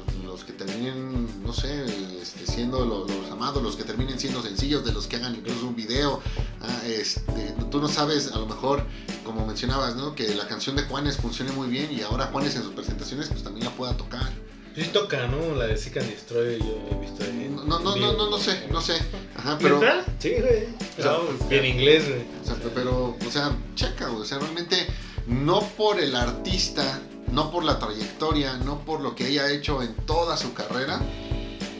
[0.05, 1.85] pues, los que terminen, no sé,
[2.21, 5.67] este, siendo lo- los, amados, los que terminen siendo sencillos, de los que hagan incluso
[5.67, 6.21] un video.
[6.63, 8.85] Ah, este, tú no sabes, a lo mejor,
[9.25, 10.15] como mencionabas, ¿no?
[10.15, 13.43] Que la canción de Juanes funcione muy bien y ahora Juanes en sus presentaciones pues
[13.43, 14.31] también la pueda tocar.
[14.75, 15.55] Sí toca, ¿no?
[15.55, 17.31] La de Seek and Destroy yo he visto ahí.
[17.47, 18.95] en- No, no, no, no, no sé, no sé.
[19.37, 19.79] Ajá, pero...
[19.81, 20.05] ¿Neta?
[20.19, 20.65] Sí, güey.
[20.99, 22.23] O sea, No, en inglés, güey.
[22.43, 24.87] O sea, pero, o sea, checa, güey, o sea, realmente
[25.27, 29.95] no por el artista, no por la trayectoria, no por lo que haya hecho en
[30.07, 31.01] toda su carrera,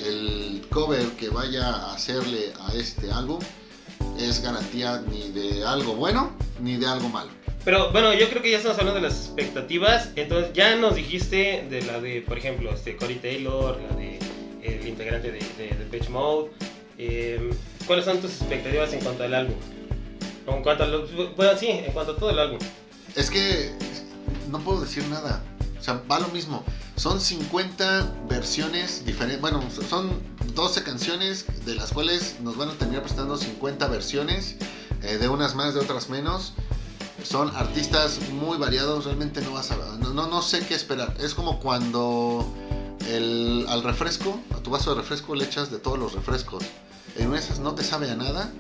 [0.05, 3.39] el cover que vaya a hacerle a este álbum
[4.19, 7.31] es garantía ni de algo bueno ni de algo malo.
[7.65, 10.11] Pero bueno, yo creo que ya estamos hablando de las expectativas.
[10.17, 14.19] Entonces ya nos dijiste de la de, por ejemplo, este Corey Taylor, la de
[14.63, 16.51] el integrante de, de, Mode.
[16.99, 17.53] Eh,
[17.87, 19.57] ¿Cuáles son tus expectativas en cuanto al álbum?
[20.47, 20.89] En cuanto a
[21.37, 22.59] bueno, sí, en cuanto a todo el álbum.
[23.15, 23.71] Es que
[24.51, 25.43] no puedo decir nada.
[25.79, 26.65] O sea, va lo mismo.
[26.97, 29.41] Son 50 versiones diferentes.
[29.41, 30.13] Bueno, son
[30.55, 34.57] 12 canciones de las cuales nos van a terminar presentando 50 versiones.
[35.03, 36.55] eh, de unas más, de otras menos.
[37.25, 39.05] Son artistas muy variados.
[39.05, 39.77] Realmente no vas a.
[39.99, 41.15] No, no, no sé qué esperar.
[41.21, 42.47] Es como cuando
[43.09, 46.65] el, al refresco, a tu vaso de refresco le echas de todos los refrescos.
[47.17, 48.51] En una de esas no te sabe a nada.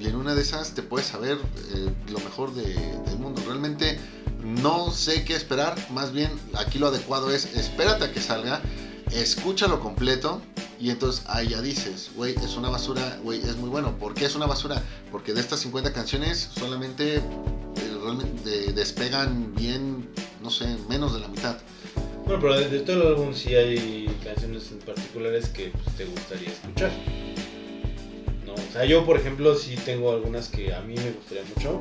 [0.00, 1.38] Y en una de esas te puedes saber
[1.74, 2.74] eh, lo mejor de-
[3.06, 3.42] del mundo.
[3.44, 3.98] Realmente
[4.44, 5.74] no sé qué esperar.
[5.90, 8.60] Más bien aquí lo adecuado es espérate a que salga,
[9.10, 10.40] escúchalo completo.
[10.80, 13.98] Y entonces ahí ya dices, güey, es una basura, güey, es muy bueno.
[13.98, 14.80] ¿Por qué es una basura?
[15.10, 17.20] Porque de estas 50 canciones solamente
[18.12, 20.08] realmente de- despegan bien,
[20.42, 21.56] no sé, menos de la mitad.
[22.24, 26.04] Bueno, pero de, de todo el álbum sí hay canciones en particulares que pues, te
[26.04, 26.90] gustaría escuchar.
[28.46, 31.80] No, o sea, yo por ejemplo sí tengo algunas que a mí me gustaría mucho.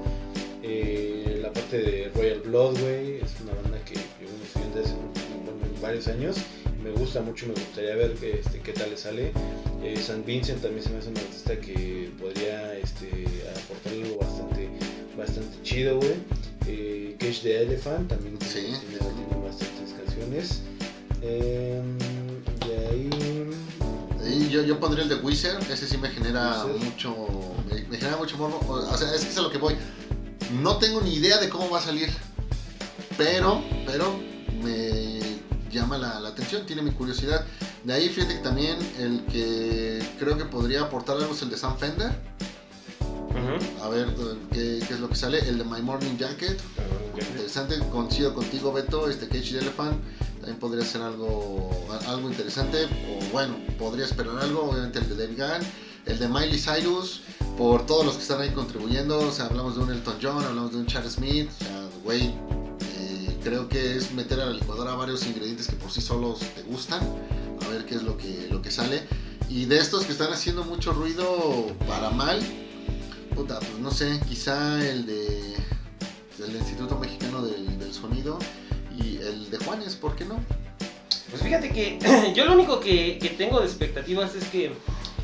[0.64, 4.28] Eh, la parte de Royal Blood, güey, es una banda que estoy
[4.62, 6.38] viendo hace un- varios años.
[6.84, 9.32] Me gusta mucho, me gustaría ver que, este, qué tal le sale.
[9.84, 13.08] Eh, San Vincent también se me hace un artista que podría este,
[13.56, 14.47] aportar algo bastante,
[15.18, 16.16] bastante chido, güey.
[16.68, 18.60] Eh, Cage the Elephant también Sí.
[18.62, 20.62] tiene- tiene bastantes canciones.
[21.22, 21.98] Em,
[22.68, 23.10] de ahí.
[24.30, 26.84] Y yo, yo pondría el de Wizard, ese sí me genera Wizard.
[26.84, 27.16] mucho.
[27.70, 28.60] Me, me genera mucho morbo.
[28.70, 29.76] O sea, es que es a lo que voy.
[30.62, 32.10] No tengo ni idea de cómo va a salir.
[33.18, 34.20] Pero, pero
[34.64, 35.20] me
[35.72, 37.46] llama la, la atención, tiene mi curiosidad.
[37.84, 41.58] De ahí fíjate que también el que creo que podría aportar algo es el de
[41.58, 42.12] Sam Fender.
[43.82, 44.14] A ver
[44.52, 45.40] qué, qué es lo que sale.
[45.48, 46.60] El de My Morning Jacket.
[47.20, 50.02] Interesante, coincido contigo Beto, este Cage the Elephant.
[50.40, 51.70] También podría ser algo,
[52.08, 55.68] algo interesante, o bueno, podría esperar algo, obviamente el de David Gunn,
[56.06, 57.22] el de Miley Cyrus,
[57.58, 60.72] por todos los que están ahí contribuyendo, o sea, hablamos de un Elton John, hablamos
[60.72, 62.36] de un Charles Smith, o sea, güey,
[62.98, 66.62] eh, creo que es meter a la licuadora varios ingredientes que por sí solos te
[66.62, 67.02] gustan,
[67.66, 69.06] a ver qué es lo que, lo que sale,
[69.50, 72.40] y de estos que están haciendo mucho ruido para mal,
[73.38, 75.56] puta, pues no sé, quizá el de
[76.40, 78.38] del Instituto Mexicano del, Sonido
[79.00, 80.40] y el de Juanes, ¿por qué no?
[81.30, 81.98] Pues fíjate que
[82.36, 84.72] yo lo único que, que tengo de expectativas es que,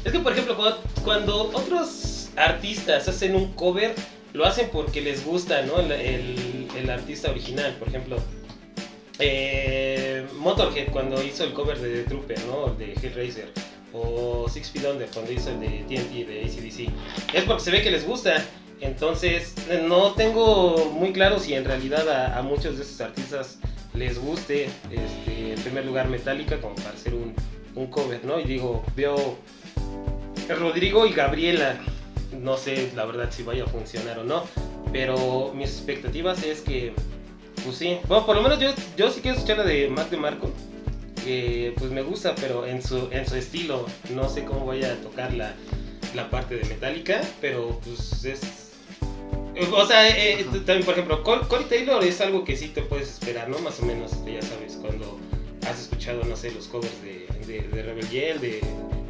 [0.05, 0.55] es que por ejemplo,
[1.03, 3.93] cuando, otros artistas hacen un cover,
[4.33, 5.79] lo hacen porque les gusta, ¿no?
[5.79, 8.17] El, el- el artista original, por ejemplo.
[9.19, 12.73] eh, Motorhead cuando hizo el cover de The Trooper, ¿no?
[12.73, 13.51] De Hellraiser.
[13.93, 17.35] O Six Feet Under cuando hizo el de TNT de ACDC.
[17.35, 18.43] Es porque se ve que les gusta.
[18.81, 19.55] Entonces,
[19.87, 23.59] no tengo muy claro si en realidad a, a muchos de esos artistas
[23.93, 27.33] les guste, este, en primer lugar, Metallica, como para hacer un,
[27.75, 28.39] un cover, ¿no?
[28.39, 29.37] Y digo, veo
[30.49, 31.77] Rodrigo y Gabriela,
[32.41, 34.43] no sé la verdad si vaya a funcionar o no,
[34.91, 36.93] pero mis expectativas es que,
[37.63, 40.17] pues sí, bueno, por lo menos yo, yo sí quiero escuchar la de Mac de
[40.17, 40.51] Marco,
[41.23, 44.95] que pues me gusta, pero en su, en su estilo, no sé cómo vaya a
[44.97, 45.53] tocar la,
[46.15, 48.41] la parte de Metallica, pero pues es...
[49.71, 52.81] O sea, eh, eh, también por ejemplo, Cor- Corey Taylor es algo que sí te
[52.81, 53.59] puedes esperar, ¿no?
[53.59, 55.19] Más o menos, ya sabes, cuando
[55.69, 58.61] has escuchado, no sé, los covers de, de, de Rebel Yell, de,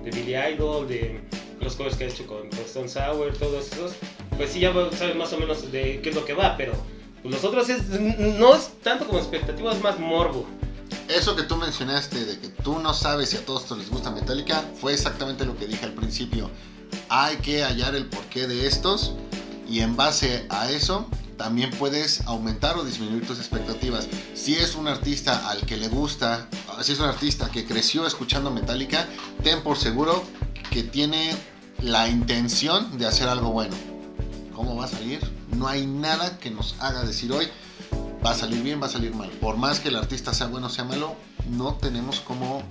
[0.04, 1.22] de Billy Idol, de
[1.62, 3.94] los covers que ha hecho con, con Stone Sour, todos esos,
[4.36, 6.74] pues sí ya sabes más o menos de qué es lo que va, pero
[7.22, 10.46] pues, los otros es, no es tanto como expectativa, es más morbo.
[11.10, 14.64] Eso que tú mencionaste de que tú no sabes si a todos les gusta Metallica
[14.80, 16.50] fue exactamente lo que dije al principio.
[17.10, 19.14] Hay que hallar el porqué de estos
[19.68, 24.08] y en base a eso también puedes aumentar o disminuir tus expectativas.
[24.34, 26.48] Si es un artista al que le gusta,
[26.82, 29.08] si es un artista que creció escuchando Metallica,
[29.44, 30.24] ten por seguro
[30.72, 31.36] que tiene
[31.82, 33.76] la intención de hacer algo bueno.
[34.56, 35.20] ¿Cómo va a salir?
[35.58, 37.48] No hay nada que nos haga decir hoy
[38.26, 39.30] va a salir bien, va a salir mal.
[39.30, 41.16] Por más que el artista sea bueno o sea malo,
[41.50, 42.64] no tenemos cómo,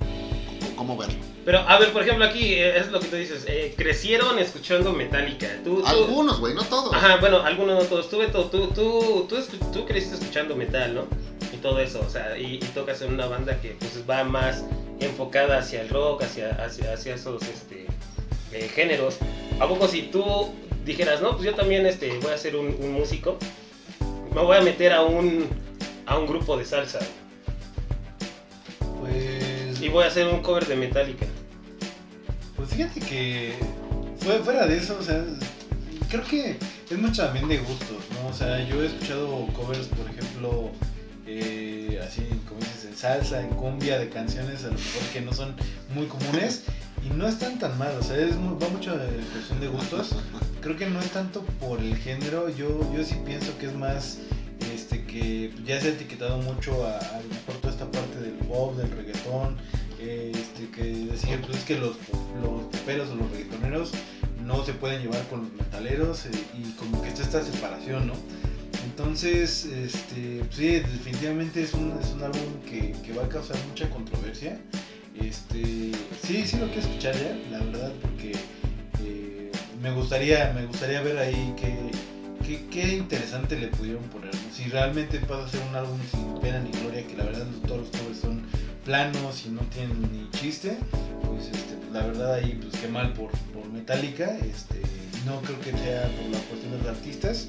[0.76, 1.18] cómo verlo.
[1.44, 3.44] Pero, a ver, por ejemplo, aquí eh, es lo que tú dices.
[3.48, 5.48] eh, crecieron escuchando Metallica.
[5.64, 6.94] Tú, Algunos, güey, no todos.
[6.94, 8.08] Ajá, bueno, algunos no todos.
[8.08, 9.26] Tú, Beto, tú, tú,
[9.72, 11.06] tú, creciste escuchando metal, ¿no?
[11.52, 14.64] Y todo eso, o sea, y, y tocas en una banda que pues va más
[15.00, 17.86] enfocada hacia el rock, hacia, hacia, hacia esos este,
[18.52, 19.16] eh, géneros.
[19.60, 20.48] ¿A poco si tú
[20.84, 23.36] dijeras, no, pues yo también este, voy a ser un, un músico,
[24.34, 25.46] me voy a meter a un,
[26.06, 26.98] a un grupo de salsa
[29.00, 29.80] Pues.
[29.80, 31.26] y voy a hacer un cover de Metallica?
[32.56, 33.54] Pues fíjate que
[34.18, 35.24] fue- fuera de eso, o sea,
[36.10, 36.56] creo que
[36.90, 38.28] es mucho también de gustos, ¿no?
[38.28, 40.70] O sea, yo he escuchado covers, por ejemplo,
[41.26, 45.32] eh, así como dices, en salsa, en cumbia, de canciones a lo mejor que no
[45.32, 45.54] son
[45.94, 46.64] muy comunes
[47.04, 50.16] y no están tan mal, o sea, es va mucho de cuestión de gustos.
[50.60, 54.18] Creo que no es tanto por el género, yo, yo sí pienso que es más
[54.74, 58.34] este que ya se ha etiquetado mucho a, a lo mejor toda esta parte del
[58.46, 59.56] pop, del reggaetón,
[60.00, 61.96] este, que decir pues es que los,
[62.42, 63.92] los poperos o los reggaetoneros
[64.44, 68.14] no se pueden llevar con los metaleros eh, y como que está esta separación, ¿no?
[68.84, 73.56] Entonces, este, pues sí, definitivamente es un, es un álbum que, que va a causar
[73.68, 74.60] mucha controversia.
[75.22, 75.92] Este,
[76.26, 78.32] sí, sí lo quiero escuchar ya, la verdad, porque
[79.00, 79.50] eh,
[79.82, 81.90] me gustaría, me gustaría ver ahí que,
[82.46, 84.30] que- qué interesante le pudieron poner.
[84.52, 87.80] Si realmente pasa a ser un álbum sin pena ni gloria, que la verdad todos
[87.82, 88.42] los covers son
[88.84, 90.76] planos y no tienen ni chiste,
[91.24, 94.80] pues este, la verdad ahí pues qué mal por, por Metallica, este,
[95.24, 97.46] no creo que sea por la cuestión de los artistas,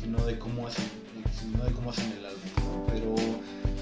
[0.00, 0.84] sino de cómo hacen,
[1.40, 2.86] sino de cómo hacen el álbum.
[2.88, 3.14] Pero,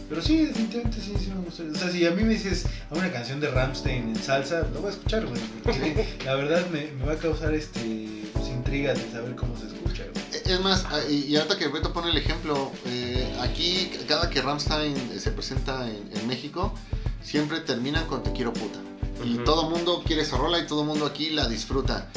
[0.09, 1.63] pero sí, definitivamente sí, sí me gusta.
[1.73, 4.81] O sea, si a mí me dices a una canción de Ramstein en salsa, lo
[4.81, 8.95] voy a escuchar, güey, porque la verdad me, me va a causar este pues, intriga
[8.95, 10.25] de saber cómo se escucha, güey.
[10.45, 14.95] Es más, ah, y ahorita que Beto pone el ejemplo, eh, aquí cada que Ramstein
[15.13, 16.75] eh, se presenta en, en México,
[17.23, 18.79] siempre terminan con Te quiero puta.
[19.25, 19.45] Y Ujú.
[19.45, 22.09] todo mundo quiere esa rola y todo mundo aquí la disfruta.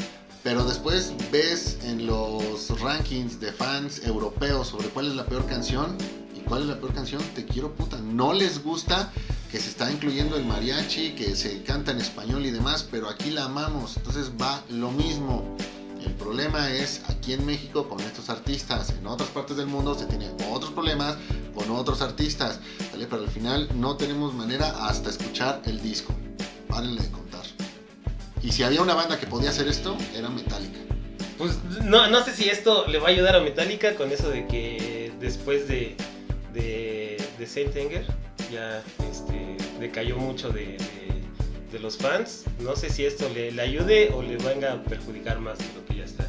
[0.44, 5.96] Pero después ves en los rankings de fans europeos sobre cuál es la peor canción
[6.48, 7.98] cuál es la peor canción, Te quiero puta.
[7.98, 9.12] No les gusta
[9.50, 13.30] que se está incluyendo el mariachi, que se canta en español y demás, pero aquí
[13.30, 13.96] la amamos.
[13.96, 15.56] Entonces va lo mismo.
[16.04, 18.90] El problema es aquí en México con estos artistas.
[18.90, 21.16] En otras partes del mundo se tienen otros problemas
[21.54, 22.60] con otros artistas.
[22.92, 23.06] ¿vale?
[23.06, 26.14] Pero al final no tenemos manera hasta escuchar el disco.
[26.68, 27.44] Párenle de contar.
[28.42, 30.78] Y si había una banda que podía hacer esto, era Metallica.
[31.36, 34.46] Pues no, no sé si esto le va a ayudar a Metallica con eso de
[34.46, 35.96] que después de,
[36.54, 38.04] de, de Saint Anger
[38.52, 40.78] ya este, decayó mucho de, de-
[41.72, 42.44] de los fans.
[42.60, 45.84] No sé si esto le, le ayude o le venga a perjudicar más de lo
[45.86, 46.26] que ya está.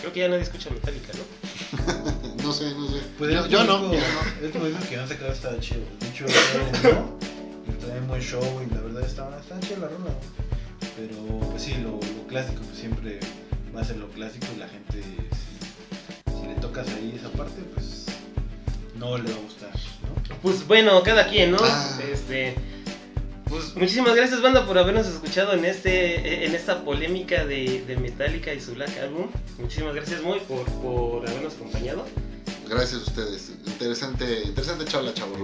[0.00, 2.42] Creo que ya nadie escucha Metallica, ¿no?
[2.42, 3.00] no sé, no sé.
[3.16, 3.76] Pues yo, yo no.
[3.86, 4.38] único- yo no.
[4.40, 5.82] El último disco que han sacado estaba chido.
[6.00, 7.18] De hecho, ¿no?
[7.68, 10.10] y trae buen show y la verdad estaba, estaba chida la rola.
[10.10, 10.16] ¿no?
[10.96, 13.20] Pero pues sí, lo, lo clásico pues siempre
[13.74, 17.62] va a ser lo clásico y la gente, si, si le tocas ahí esa parte,
[17.74, 18.06] pues
[19.02, 19.70] no le va a gustar,
[20.02, 20.36] ¿no?
[20.42, 21.58] Pues bueno, cada quien, ¿no?
[21.60, 21.98] Ah.
[22.10, 22.54] Este,
[23.48, 28.54] pues muchísimas gracias, banda, por habernos escuchado en este en esta polémica de, de Metallica
[28.54, 29.26] y su Black Album.
[29.58, 32.06] Muchísimas gracias, muy por, por habernos acompañado.
[32.68, 33.50] Gracias a ustedes.
[33.66, 35.34] Interesante, interesante charla, chavo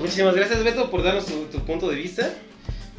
[0.00, 2.32] Muchísimas gracias, Beto, por darnos tu, tu punto de vista.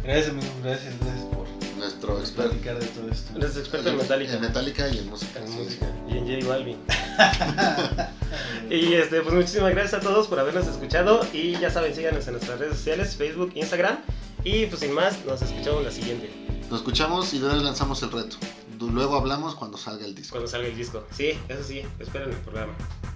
[0.03, 3.37] Gracias, amigos, gracias, gracias por Nuestro experto de todo esto.
[3.37, 4.33] Eres experto en Metallica.
[4.33, 5.39] En Metallica y en música.
[5.39, 5.85] En sí, música.
[6.13, 6.78] Y en J Balvin.
[8.69, 11.21] Y este, pues muchísimas gracias a todos por habernos escuchado.
[11.32, 13.99] Y ya saben, síganos en nuestras redes sociales, Facebook, Instagram.
[14.43, 16.32] Y pues sin más, nos escuchamos en la siguiente.
[16.69, 18.38] Lo escuchamos y luego lanzamos el reto.
[18.80, 20.34] Luego hablamos cuando salga el disco.
[20.34, 21.04] cuando salga el disco.
[21.12, 22.74] Sí, eso sí, esperen el programa.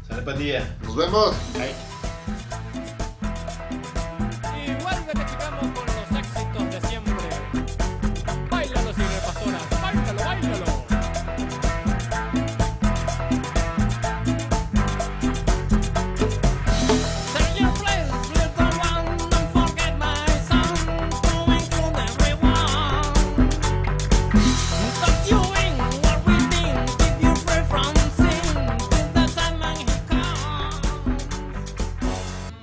[0.08, 0.78] Sale pandilla.
[0.84, 1.36] Nos vemos.
[1.54, 2.07] Bye.